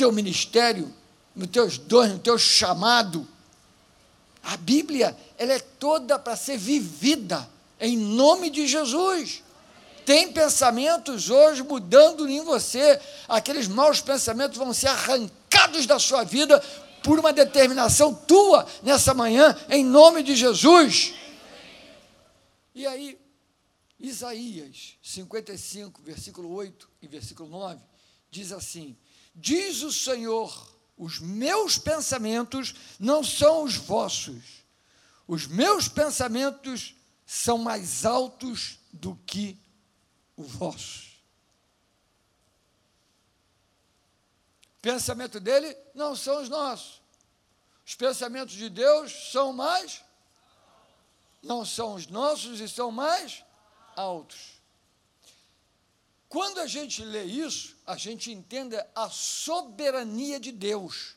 teu 0.00 0.10
ministério, 0.10 0.90
nos 1.36 1.48
teus 1.48 1.76
dons, 1.76 2.12
no 2.12 2.18
teu 2.18 2.38
chamado. 2.38 3.28
A 4.42 4.56
Bíblia, 4.56 5.14
ela 5.36 5.52
é 5.52 5.58
toda 5.58 6.18
para 6.18 6.34
ser 6.36 6.56
vivida 6.56 7.46
em 7.78 7.98
nome 7.98 8.48
de 8.48 8.66
Jesus. 8.66 9.42
Tem 10.06 10.32
pensamentos 10.32 11.28
hoje 11.28 11.62
mudando 11.62 12.26
em 12.26 12.42
você, 12.42 12.98
aqueles 13.28 13.68
maus 13.68 14.00
pensamentos 14.00 14.56
vão 14.56 14.72
ser 14.72 14.86
arrancados 14.86 15.84
da 15.84 15.98
sua 15.98 16.24
vida 16.24 16.58
por 17.02 17.18
uma 17.18 17.30
determinação 17.32 18.14
tua 18.14 18.66
nessa 18.82 19.12
manhã, 19.12 19.54
em 19.68 19.84
nome 19.84 20.22
de 20.22 20.34
Jesus. 20.34 21.12
E 22.74 22.86
aí, 22.86 23.18
Isaías 23.98 24.96
55, 25.02 26.00
versículo 26.02 26.50
8 26.54 26.88
e 27.02 27.06
versículo 27.06 27.50
9, 27.50 27.78
diz 28.30 28.50
assim: 28.50 28.96
Diz 29.40 29.82
o 29.82 29.90
Senhor: 29.90 30.76
os 30.98 31.18
meus 31.18 31.78
pensamentos 31.78 32.74
não 32.98 33.24
são 33.24 33.64
os 33.64 33.74
vossos, 33.74 34.44
os 35.26 35.46
meus 35.46 35.88
pensamentos 35.88 36.94
são 37.24 37.56
mais 37.56 38.04
altos 38.04 38.78
do 38.92 39.16
que 39.24 39.58
o 40.36 40.42
vosso. 40.42 41.08
Pensamento 44.82 45.40
dele 45.40 45.74
não 45.94 46.14
são 46.14 46.42
os 46.42 46.48
nossos. 46.48 47.00
Os 47.86 47.94
pensamentos 47.94 48.54
de 48.54 48.68
Deus 48.68 49.30
são 49.32 49.54
mais, 49.54 50.04
não 51.42 51.64
são 51.64 51.94
os 51.94 52.06
nossos 52.06 52.60
e 52.60 52.68
são 52.68 52.90
mais 52.90 53.42
altos. 53.96 54.59
Quando 56.30 56.60
a 56.60 56.66
gente 56.66 57.04
lê 57.04 57.24
isso, 57.24 57.76
a 57.86 57.98
gente 57.98 58.32
entende 58.32 58.76
a 58.94 59.10
soberania 59.10 60.40
de 60.40 60.50
Deus. 60.50 61.16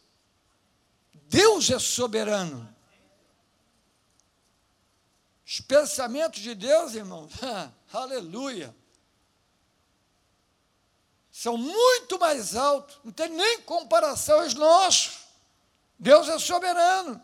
Deus 1.30 1.70
é 1.70 1.80
soberano. 1.80 2.76
Os 5.46 5.62
pensamentos 5.62 6.42
de 6.42 6.54
Deus, 6.54 6.96
irmão, 6.96 7.30
aleluia 7.94 8.76
são 11.34 11.58
muito 11.58 12.20
mais 12.20 12.56
altos, 12.56 13.00
não 13.04 13.12
tem 13.12 13.28
nem 13.28 13.60
comparação 13.64 14.42
aos 14.42 14.54
nossos. 14.54 15.18
Deus 15.98 16.30
é 16.30 16.38
soberano. 16.38 17.20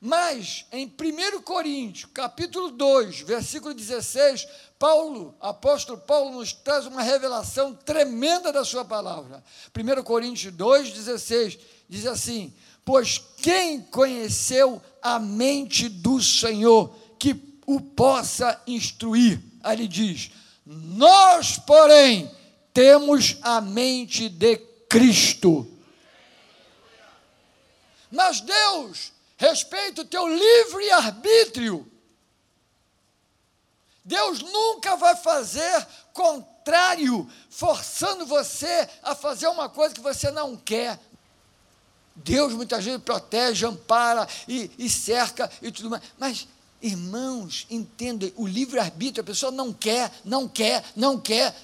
Mas 0.00 0.66
em 0.70 0.86
1 0.86 1.40
Coríntios, 1.42 2.10
capítulo 2.12 2.70
2, 2.70 3.20
versículo 3.20 3.72
16, 3.72 4.46
Paulo, 4.78 5.34
apóstolo 5.40 5.98
Paulo, 5.98 6.32
nos 6.32 6.52
traz 6.52 6.86
uma 6.86 7.02
revelação 7.02 7.74
tremenda 7.74 8.52
da 8.52 8.64
sua 8.64 8.84
palavra. 8.84 9.42
1 9.74 10.02
Coríntios 10.02 10.52
2, 10.52 10.92
16, 10.92 11.58
diz 11.88 12.06
assim: 12.06 12.52
Pois 12.84 13.18
quem 13.38 13.80
conheceu 13.80 14.82
a 15.00 15.18
mente 15.18 15.88
do 15.88 16.20
Senhor 16.20 16.94
que 17.18 17.34
o 17.66 17.80
possa 17.80 18.60
instruir? 18.66 19.40
Aí 19.62 19.76
ele 19.76 19.88
diz: 19.88 20.30
Nós, 20.66 21.58
porém, 21.58 22.30
temos 22.74 23.38
a 23.40 23.62
mente 23.62 24.28
de 24.28 24.58
Cristo. 24.90 25.66
Mas 28.10 28.40
Deus 28.40 29.15
respeita 29.36 30.02
o 30.02 30.04
teu 30.04 30.26
livre 30.26 30.90
arbítrio. 30.92 31.90
Deus 34.04 34.40
nunca 34.40 34.96
vai 34.96 35.16
fazer 35.16 35.86
contrário, 36.12 37.28
forçando 37.50 38.24
você 38.24 38.88
a 39.02 39.14
fazer 39.14 39.48
uma 39.48 39.68
coisa 39.68 39.94
que 39.94 40.00
você 40.00 40.30
não 40.30 40.56
quer. 40.56 40.98
Deus 42.14 42.54
muitas 42.54 42.84
vezes 42.84 43.02
protege, 43.02 43.66
ampara 43.66 44.26
e, 44.48 44.70
e 44.78 44.88
cerca 44.88 45.50
e 45.60 45.70
tudo 45.70 45.90
mais. 45.90 46.02
Mas, 46.16 46.48
irmãos, 46.80 47.66
entendem, 47.68 48.32
o 48.36 48.46
livre-arbítrio, 48.46 49.22
a 49.22 49.26
pessoa 49.26 49.52
não 49.52 49.72
quer, 49.72 50.10
não 50.24 50.48
quer, 50.48 50.84
não 50.94 51.20
quer. 51.20 51.54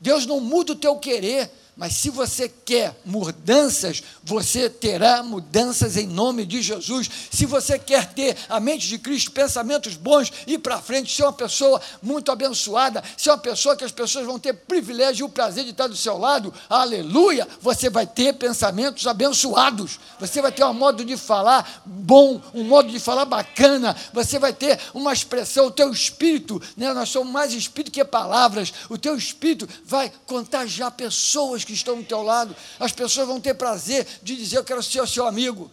Deus 0.00 0.26
não 0.26 0.40
muda 0.40 0.72
o 0.72 0.76
teu 0.76 0.96
querer. 0.96 1.50
Mas 1.74 1.94
se 1.94 2.10
você 2.10 2.50
quer 2.50 2.94
mudanças, 3.02 4.02
você 4.22 4.68
terá 4.68 5.22
mudanças 5.22 5.96
em 5.96 6.06
nome 6.06 6.44
de 6.44 6.60
Jesus. 6.60 7.08
Se 7.30 7.46
você 7.46 7.78
quer 7.78 8.12
ter 8.12 8.36
a 8.46 8.60
mente 8.60 8.86
de 8.86 8.98
Cristo, 8.98 9.32
pensamentos 9.32 9.96
bons, 9.96 10.30
ir 10.46 10.58
para 10.58 10.82
frente, 10.82 11.14
ser 11.14 11.22
uma 11.22 11.32
pessoa 11.32 11.80
muito 12.02 12.30
abençoada, 12.30 13.02
ser 13.16 13.30
uma 13.30 13.38
pessoa 13.38 13.74
que 13.74 13.84
as 13.84 13.90
pessoas 13.90 14.26
vão 14.26 14.38
ter 14.38 14.52
privilégio 14.52 15.24
e 15.24 15.26
o 15.26 15.30
prazer 15.30 15.64
de 15.64 15.70
estar 15.70 15.86
do 15.86 15.96
seu 15.96 16.18
lado, 16.18 16.52
aleluia, 16.68 17.48
você 17.58 17.88
vai 17.88 18.06
ter 18.06 18.34
pensamentos 18.34 19.06
abençoados. 19.06 19.98
Você 20.20 20.42
vai 20.42 20.52
ter 20.52 20.64
um 20.64 20.74
modo 20.74 21.02
de 21.02 21.16
falar 21.16 21.82
bom, 21.86 22.38
um 22.52 22.64
modo 22.64 22.90
de 22.90 23.00
falar 23.00 23.24
bacana, 23.24 23.96
você 24.12 24.38
vai 24.38 24.52
ter 24.52 24.78
uma 24.92 25.12
expressão, 25.12 25.66
o 25.66 25.70
teu 25.70 25.90
espírito, 25.90 26.60
né? 26.76 26.92
nós 26.92 27.08
somos 27.08 27.32
mais 27.32 27.54
espírito 27.54 27.92
que 27.92 28.04
palavras, 28.04 28.72
o 28.90 28.98
teu 28.98 29.16
espírito 29.16 29.66
vai 29.86 30.12
contagiar 30.26 30.90
pessoas 30.90 31.61
pessoas 31.62 31.64
que 31.64 31.72
estão 31.72 31.96
do 31.96 32.04
teu 32.04 32.22
lado, 32.22 32.54
as 32.78 32.92
pessoas 32.92 33.26
vão 33.26 33.40
ter 33.40 33.54
prazer 33.54 34.06
de 34.22 34.36
dizer: 34.36 34.58
Eu 34.58 34.64
quero 34.64 34.82
ser 34.82 35.00
o 35.00 35.06
seu 35.06 35.26
amigo. 35.26 35.70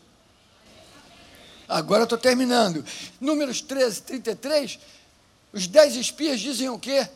Agora 1.68 2.04
estou 2.04 2.18
terminando. 2.18 2.84
Números 3.22 3.62
13, 3.62 4.02
33, 4.02 4.80
os 5.54 5.68
dez 5.68 5.96
espias 5.96 6.40
dizem 6.40 6.70
o 6.70 6.80
quê? 6.80 7.08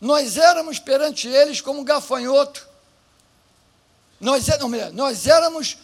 Nós 0.00 0.36
éramos 0.36 0.78
perante 0.78 1.28
eles 1.28 1.60
como 1.60 1.84
gafanhoto. 1.84 2.68
Nós, 4.20 4.48
é, 4.48 4.58
não, 4.58 4.68
nós 4.92 5.26
éramos 5.26 5.78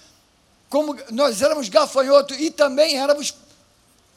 como 0.68 0.96
nós 1.10 1.42
éramos 1.42 1.68
gafanhoto 1.68 2.34
e 2.34 2.50
também 2.50 2.98
éramos 2.98 3.34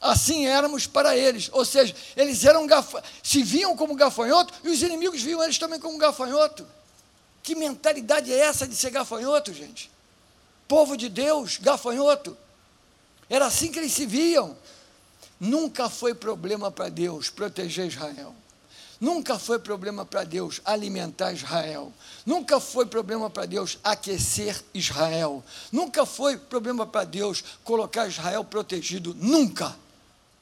assim 0.00 0.46
éramos 0.46 0.86
para 0.86 1.16
eles. 1.16 1.48
Ou 1.52 1.64
seja, 1.64 1.94
eles 2.16 2.44
eram 2.44 2.66
se 3.22 3.42
viam 3.42 3.76
como 3.76 3.94
gafanhoto 3.94 4.52
e 4.64 4.68
os 4.68 4.82
inimigos 4.82 5.20
viam 5.22 5.42
eles 5.42 5.58
também 5.58 5.80
como 5.80 5.98
gafanhoto. 5.98 6.66
Que 7.42 7.54
mentalidade 7.54 8.32
é 8.32 8.38
essa 8.38 8.66
de 8.66 8.74
ser 8.74 8.90
gafanhoto, 8.90 9.52
gente? 9.52 9.90
Povo 10.68 10.96
de 10.96 11.08
Deus, 11.08 11.58
gafanhoto. 11.58 12.36
Era 13.28 13.46
assim 13.46 13.70
que 13.70 13.78
eles 13.78 13.92
se 13.92 14.06
viam. 14.06 14.56
Nunca 15.38 15.88
foi 15.88 16.14
problema 16.14 16.70
para 16.70 16.88
Deus 16.88 17.30
proteger 17.30 17.86
Israel. 17.86 18.34
Nunca 19.00 19.38
foi 19.38 19.58
problema 19.58 20.04
para 20.04 20.24
Deus 20.24 20.60
alimentar 20.62 21.32
Israel. 21.32 21.90
Nunca 22.26 22.60
foi 22.60 22.84
problema 22.84 23.30
para 23.30 23.46
Deus 23.46 23.78
aquecer 23.82 24.62
Israel. 24.74 25.42
Nunca 25.72 26.04
foi 26.04 26.36
problema 26.36 26.86
para 26.86 27.04
Deus 27.04 27.42
colocar 27.64 28.06
Israel 28.06 28.44
protegido. 28.44 29.14
Nunca. 29.14 29.74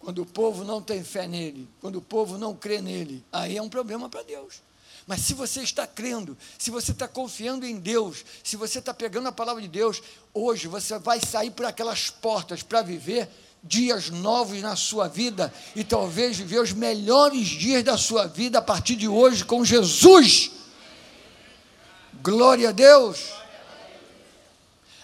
Quando 0.00 0.22
o 0.22 0.26
povo 0.26 0.64
não 0.64 0.82
tem 0.82 1.04
fé 1.04 1.28
nele, 1.28 1.68
quando 1.80 1.96
o 1.96 2.02
povo 2.02 2.36
não 2.36 2.54
crê 2.54 2.80
nele, 2.80 3.24
aí 3.32 3.56
é 3.56 3.62
um 3.62 3.68
problema 3.68 4.08
para 4.08 4.22
Deus. 4.22 4.60
Mas 5.08 5.22
se 5.22 5.32
você 5.32 5.62
está 5.62 5.86
crendo, 5.86 6.36
se 6.58 6.70
você 6.70 6.92
está 6.92 7.08
confiando 7.08 7.64
em 7.64 7.76
Deus, 7.76 8.26
se 8.44 8.56
você 8.56 8.78
está 8.78 8.92
pegando 8.92 9.26
a 9.26 9.32
palavra 9.32 9.62
de 9.62 9.66
Deus, 9.66 10.02
hoje 10.34 10.68
você 10.68 10.98
vai 10.98 11.18
sair 11.18 11.50
por 11.50 11.64
aquelas 11.64 12.10
portas 12.10 12.62
para 12.62 12.82
viver 12.82 13.26
dias 13.64 14.10
novos 14.10 14.60
na 14.60 14.76
sua 14.76 15.08
vida 15.08 15.50
e 15.74 15.82
talvez 15.82 16.36
viver 16.36 16.60
os 16.60 16.74
melhores 16.74 17.46
dias 17.48 17.82
da 17.82 17.96
sua 17.96 18.26
vida 18.26 18.58
a 18.58 18.62
partir 18.62 18.96
de 18.96 19.08
hoje 19.08 19.46
com 19.46 19.64
Jesus. 19.64 20.50
Glória 22.22 22.68
a 22.68 22.72
Deus. 22.72 23.30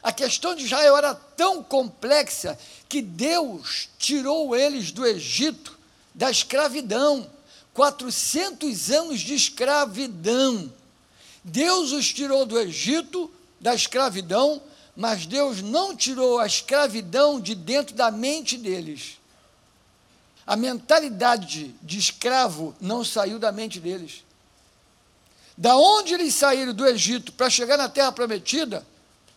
A 0.02 0.12
questão 0.12 0.54
de 0.54 0.66
Israel 0.66 0.98
era 0.98 1.14
tão 1.14 1.62
complexa 1.62 2.58
que 2.90 3.00
Deus 3.00 3.88
tirou 3.96 4.54
eles 4.54 4.92
do 4.92 5.06
Egito, 5.06 5.78
da 6.14 6.30
escravidão. 6.30 7.26
400 7.74 8.90
anos 8.92 9.20
de 9.20 9.34
escravidão. 9.34 10.72
Deus 11.42 11.90
os 11.90 12.10
tirou 12.12 12.46
do 12.46 12.58
Egito, 12.58 13.30
da 13.60 13.74
escravidão, 13.74 14.62
mas 14.96 15.26
Deus 15.26 15.60
não 15.60 15.94
tirou 15.94 16.38
a 16.38 16.46
escravidão 16.46 17.40
de 17.40 17.54
dentro 17.54 17.94
da 17.94 18.12
mente 18.12 18.56
deles. 18.56 19.18
A 20.46 20.54
mentalidade 20.56 21.74
de 21.82 21.98
escravo 21.98 22.74
não 22.80 23.04
saiu 23.04 23.38
da 23.38 23.50
mente 23.50 23.80
deles. 23.80 24.22
Da 25.58 25.76
onde 25.76 26.14
eles 26.14 26.34
saíram 26.34 26.72
do 26.72 26.86
Egito 26.86 27.32
para 27.32 27.50
chegar 27.50 27.76
na 27.76 27.88
terra 27.88 28.12
prometida, 28.12 28.86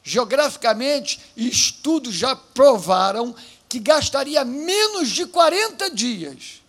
geograficamente, 0.04 1.20
estudos 1.36 2.14
já 2.14 2.36
provaram 2.36 3.36
que 3.68 3.80
gastaria 3.80 4.46
menos 4.46 5.10
de 5.10 5.26
40 5.26 5.90
dias 5.92 6.62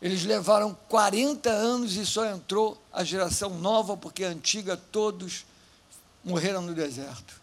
eles 0.00 0.24
levaram 0.24 0.76
40 0.88 1.50
anos 1.50 1.96
e 1.96 2.06
só 2.06 2.24
entrou 2.26 2.80
a 2.92 3.04
geração 3.04 3.58
nova, 3.58 3.96
porque 3.96 4.24
a 4.24 4.28
antiga 4.28 4.76
todos 4.76 5.44
morreram 6.24 6.62
no 6.62 6.74
deserto. 6.74 7.40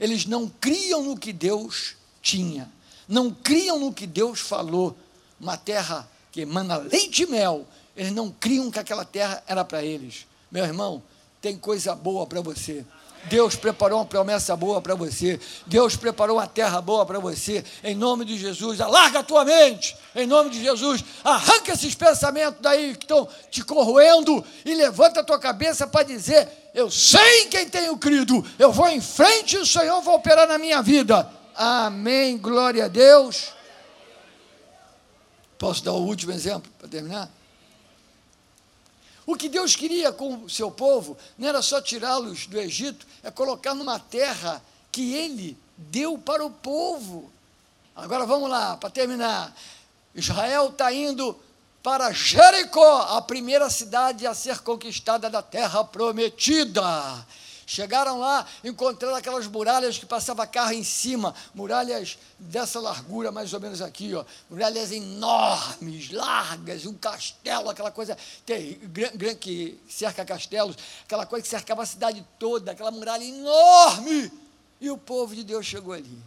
Eles 0.00 0.24
não 0.24 0.48
criam 0.48 1.02
no 1.02 1.18
que 1.18 1.32
Deus 1.32 1.96
tinha, 2.22 2.70
não 3.06 3.30
criam 3.30 3.78
no 3.78 3.92
que 3.92 4.06
Deus 4.06 4.40
falou. 4.40 4.96
Uma 5.38 5.56
terra 5.56 6.08
que 6.32 6.40
emana 6.40 6.76
leite 6.76 7.22
e 7.22 7.26
mel, 7.26 7.66
eles 7.96 8.12
não 8.12 8.30
criam 8.30 8.70
que 8.70 8.78
aquela 8.78 9.04
terra 9.04 9.42
era 9.46 9.64
para 9.64 9.84
eles. 9.84 10.26
Meu 10.50 10.64
irmão, 10.64 11.02
tem 11.40 11.56
coisa 11.56 11.94
boa 11.94 12.26
para 12.26 12.40
você. 12.40 12.84
Deus 13.24 13.56
preparou 13.56 13.98
uma 13.98 14.06
promessa 14.06 14.56
boa 14.56 14.80
para 14.80 14.94
você. 14.94 15.38
Deus 15.66 15.96
preparou 15.96 16.36
uma 16.36 16.46
terra 16.46 16.80
boa 16.80 17.04
para 17.04 17.18
você. 17.18 17.64
Em 17.82 17.94
nome 17.94 18.24
de 18.24 18.38
Jesus, 18.38 18.80
alarga 18.80 19.20
a 19.20 19.22
tua 19.22 19.44
mente. 19.44 19.96
Em 20.14 20.26
nome 20.26 20.50
de 20.50 20.62
Jesus, 20.62 21.04
arranca 21.22 21.72
esses 21.72 21.94
pensamentos 21.94 22.60
daí 22.60 22.94
que 22.96 23.04
estão 23.04 23.28
te 23.50 23.62
corroendo 23.64 24.44
e 24.64 24.74
levanta 24.74 25.20
a 25.20 25.24
tua 25.24 25.38
cabeça 25.38 25.86
para 25.86 26.04
dizer: 26.04 26.48
Eu 26.74 26.90
sei 26.90 27.44
em 27.44 27.48
quem 27.48 27.68
tenho 27.68 27.96
crido. 27.98 28.44
Eu 28.58 28.72
vou 28.72 28.88
em 28.88 29.00
frente 29.00 29.56
e 29.56 29.58
o 29.58 29.66
Senhor 29.66 30.00
vai 30.00 30.14
operar 30.14 30.48
na 30.48 30.58
minha 30.58 30.82
vida. 30.82 31.28
Amém. 31.54 32.38
Glória 32.38 32.86
a 32.86 32.88
Deus. 32.88 33.52
Posso 35.58 35.84
dar 35.84 35.92
o 35.92 36.06
último 36.06 36.32
exemplo 36.32 36.70
para 36.78 36.88
terminar? 36.88 37.37
O 39.28 39.36
que 39.36 39.46
Deus 39.46 39.76
queria 39.76 40.10
com 40.10 40.44
o 40.44 40.48
seu 40.48 40.70
povo 40.70 41.14
não 41.36 41.46
era 41.46 41.60
só 41.60 41.82
tirá-los 41.82 42.46
do 42.46 42.58
Egito, 42.58 43.06
é 43.22 43.30
colocar 43.30 43.74
numa 43.74 43.98
terra 43.98 44.62
que 44.90 45.12
ele 45.12 45.54
deu 45.76 46.16
para 46.16 46.46
o 46.46 46.50
povo. 46.50 47.30
Agora 47.94 48.24
vamos 48.24 48.48
lá, 48.48 48.78
para 48.78 48.88
terminar. 48.88 49.54
Israel 50.14 50.70
está 50.70 50.90
indo 50.90 51.38
para 51.82 52.10
Jericó, 52.10 53.02
a 53.02 53.20
primeira 53.20 53.68
cidade 53.68 54.26
a 54.26 54.32
ser 54.32 54.60
conquistada 54.60 55.28
da 55.28 55.42
terra 55.42 55.84
prometida. 55.84 56.82
Chegaram 57.70 58.18
lá, 58.18 58.46
encontraram 58.64 59.14
aquelas 59.14 59.46
muralhas 59.46 59.98
que 59.98 60.06
passava 60.06 60.46
carro 60.46 60.72
em 60.72 60.82
cima, 60.82 61.34
muralhas 61.54 62.16
dessa 62.38 62.80
largura, 62.80 63.30
mais 63.30 63.52
ou 63.52 63.60
menos 63.60 63.82
aqui, 63.82 64.14
ó, 64.14 64.24
muralhas 64.48 64.90
enormes, 64.90 66.10
largas, 66.10 66.86
um 66.86 66.94
castelo, 66.94 67.68
aquela 67.68 67.90
coisa 67.90 68.16
que 69.38 69.78
cerca 69.86 70.24
castelos, 70.24 70.76
aquela 71.04 71.26
coisa 71.26 71.42
que 71.42 71.48
cercava 71.50 71.82
a 71.82 71.86
cidade 71.86 72.24
toda, 72.38 72.72
aquela 72.72 72.90
muralha 72.90 73.22
enorme. 73.22 74.32
E 74.80 74.90
o 74.90 74.96
povo 74.96 75.36
de 75.36 75.44
Deus 75.44 75.66
chegou 75.66 75.92
ali. 75.92 76.18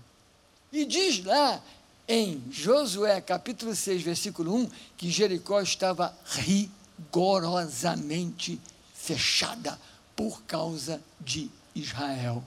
E 0.71 0.85
diz 0.85 1.25
lá 1.25 1.59
em 2.07 2.43
Josué 2.51 3.19
capítulo 3.19 3.75
6, 3.75 4.03
versículo 4.03 4.55
1, 4.57 4.69
que 4.95 5.09
Jericó 5.09 5.59
estava 5.59 6.15
rigorosamente 6.23 8.61
fechada 8.93 9.79
por 10.21 10.43
causa 10.43 11.01
de 11.19 11.49
Israel. 11.73 12.43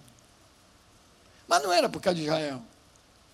Mas 1.49 1.61
não 1.61 1.73
era 1.73 1.89
por 1.89 2.01
causa 2.01 2.17
de 2.17 2.25
Israel, 2.25 2.63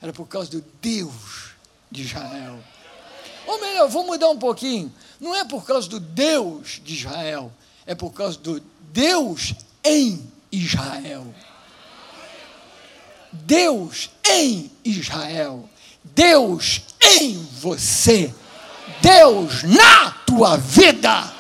era 0.01 0.15
por 0.15 0.27
causa 0.27 0.51
do 0.51 0.65
Deus 0.81 1.51
de 1.91 2.01
Israel. 2.01 2.59
Ou 3.47 3.61
melhor, 3.61 3.87
vou 3.91 4.07
mudar 4.07 4.31
um 4.31 4.39
pouquinho. 4.39 4.91
Não 5.21 5.37
é 5.37 5.45
por 5.45 5.67
causa 5.67 5.87
do 5.91 6.01
Deus 6.01 6.81
de 6.83 6.95
Israel, 6.95 7.53
é 7.85 7.95
por 7.95 8.15
causa 8.15 8.39
do 8.39 8.61
Deus 8.91 9.53
em 9.85 10.27
Israel. 10.51 11.27
Deus 13.31 14.11
em 14.27 14.71
Israel. 14.83 15.69
Deus 16.03 16.81
em 16.99 17.37
você. 17.61 18.35
Deus 19.03 19.65
na 19.65 20.13
tua 20.25 20.57
vida. 20.57 21.40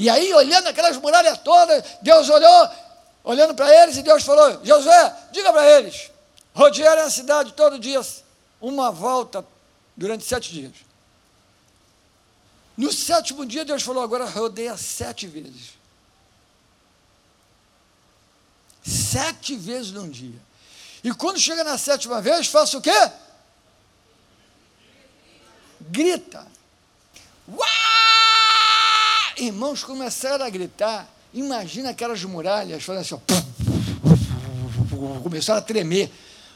E 0.00 0.08
aí, 0.08 0.32
olhando 0.32 0.66
aquelas 0.66 0.96
muralhas 0.96 1.36
todas, 1.40 1.84
Deus 2.00 2.26
olhou, 2.30 2.70
olhando 3.22 3.54
para 3.54 3.70
eles, 3.82 3.98
e 3.98 4.02
Deus 4.02 4.24
falou: 4.24 4.64
Josué, 4.64 5.14
diga 5.30 5.52
para 5.52 5.68
eles, 5.72 6.10
rodearem 6.54 7.04
a 7.04 7.10
cidade 7.10 7.52
todo 7.52 7.78
dia, 7.78 8.00
uma 8.62 8.90
volta 8.90 9.44
durante 9.94 10.24
sete 10.24 10.52
dias. 10.52 10.72
No 12.78 12.90
sétimo 12.90 13.44
dia, 13.44 13.62
Deus 13.62 13.82
falou: 13.82 14.02
agora 14.02 14.24
rodeia 14.24 14.74
sete 14.74 15.26
vezes. 15.26 15.74
Sete 18.82 19.54
vezes 19.54 19.92
num 19.92 20.08
dia. 20.08 20.40
E 21.04 21.12
quando 21.12 21.38
chega 21.38 21.62
na 21.62 21.76
sétima 21.76 22.22
vez, 22.22 22.46
faça 22.46 22.78
o 22.78 22.80
quê? 22.80 23.12
Grita. 25.78 26.46
Uá! 27.46 28.09
Irmãos 29.40 29.82
começaram 29.82 30.44
a 30.44 30.50
gritar. 30.50 31.08
Imagina 31.32 31.88
aquelas 31.90 32.22
muralhas 32.24 32.82
fazendo 32.82 33.00
assim, 33.00 33.14
ó, 33.14 33.20
começaram 35.22 35.58
a 35.58 35.62
tremer, 35.62 36.10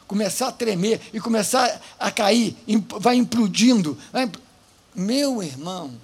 começar 0.07 0.49
a 0.49 0.53
tremer 0.53 1.01
e 1.11 1.19
começar 1.19 1.81
a 1.99 2.11
cair, 2.11 2.55
vai 3.01 3.17
implodindo. 3.17 3.99
Vai 4.13 4.25
impl... 4.25 4.39
Meu 4.95 5.43
irmão, 5.43 5.99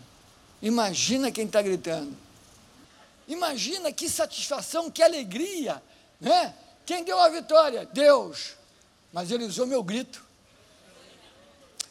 imagina 0.63 1.31
quem 1.31 1.45
está 1.45 1.61
gritando. 1.61 2.17
Imagina 3.29 3.93
que 3.93 4.09
satisfação, 4.09 4.91
que 4.91 5.03
alegria, 5.03 5.83
né? 6.19 6.55
Quem 6.87 7.05
deu 7.05 7.21
a 7.21 7.29
vitória? 7.29 7.87
Deus. 7.93 8.57
Mas 9.13 9.31
ele 9.31 9.45
usou 9.45 9.67
meu 9.67 9.83
grito. 9.83 10.25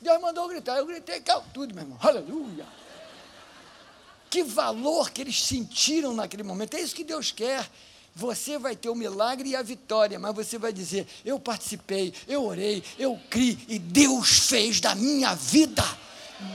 Deus 0.02 0.20
mandou 0.20 0.48
gritar. 0.48 0.78
Eu 0.78 0.88
gritei, 0.88 1.22
caiu 1.22 1.44
tudo, 1.54 1.76
meu 1.76 1.84
irmão. 1.84 2.00
Aleluia. 2.02 2.79
Que 4.30 4.44
valor 4.44 5.10
que 5.10 5.22
eles 5.22 5.42
sentiram 5.44 6.14
naquele 6.14 6.44
momento. 6.44 6.76
É 6.76 6.82
isso 6.82 6.96
que 6.96 7.04
Deus 7.04 7.32
quer. 7.32 7.68
Você 8.16 8.58
vai 8.58 8.76
ter 8.76 8.90
o 8.90 8.96
milagre 8.96 9.50
e 9.50 9.56
a 9.56 9.62
vitória, 9.62 10.20
mas 10.20 10.36
você 10.36 10.58
vai 10.58 10.74
dizer: 10.74 11.08
Eu 11.24 11.40
participei, 11.40 12.14
eu 12.28 12.44
orei, 12.44 12.84
eu 12.98 13.20
criei, 13.30 13.58
e 13.68 13.80
Deus 13.80 14.40
fez 14.48 14.82
da 14.82 14.94
minha 14.94 15.34
vida. 15.34 15.84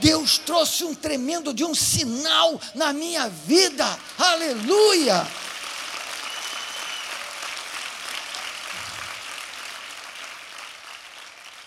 Deus 0.01 0.37
trouxe 0.37 0.83
um 0.83 0.95
tremendo 0.95 1.53
de 1.53 1.63
um 1.63 1.75
sinal 1.75 2.59
na 2.73 2.91
minha 2.91 3.29
vida. 3.29 3.85
Aleluia! 4.17 5.25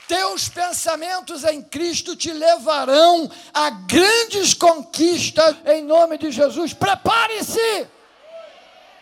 Teus 0.09 0.49
pensamentos 0.49 1.44
em 1.44 1.61
Cristo 1.61 2.16
te 2.16 2.33
levarão 2.33 3.31
a 3.53 3.68
grandes 3.68 4.55
conquistas 4.55 5.55
em 5.66 5.85
nome 5.85 6.16
de 6.16 6.31
Jesus. 6.31 6.73
Prepare-se! 6.73 7.87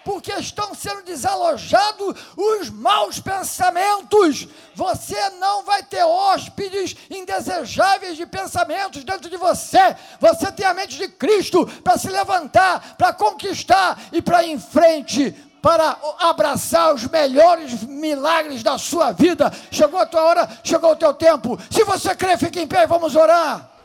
Porque 0.05 0.33
estão 0.33 0.75
sendo 0.75 1.03
desalojados 1.03 2.17
os 2.37 2.71
maus 2.71 3.21
pensamentos. 3.21 4.49
Você 4.75 5.31
não 5.31 5.65
vai 5.65 5.83
ter 5.83 6.03
hóspedes 6.05 6.97
indesejáveis 7.09 8.17
de 8.17 8.27
pensamentos 8.27 9.05
dentro 9.05 9.31
de 9.31 9.37
você. 9.37 9.97
Você 10.21 10.51
tem 10.53 10.67
a 10.67 10.75
mente 10.75 10.97
de 10.97 11.09
Cristo 11.09 11.67
para 11.85 11.99
se 11.99 12.09
levantar, 12.09 12.97
para 12.97 13.13
conquistar 13.13 14.01
e 14.13 14.21
para 14.21 14.45
ir 14.45 14.53
em 14.53 14.61
frente 14.61 15.35
para 15.61 15.97
abraçar 16.21 16.95
os 16.95 17.07
melhores 17.09 17.83
milagres 17.83 18.63
da 18.63 18.79
sua 18.79 19.13
vida. 19.13 19.53
Chegou 19.71 19.99
a 20.01 20.07
tua 20.07 20.23
hora, 20.23 20.49
chegou 20.63 20.93
o 20.93 20.97
teu 20.97 21.13
tempo. 21.13 21.59
Se 21.71 21.85
você 21.85 22.15
crê, 22.15 22.37
fique 22.37 22.61
em 22.61 22.67
pé 22.67 22.83
e 22.83 22.87
vamos 22.87 23.17
orar. 23.17 23.76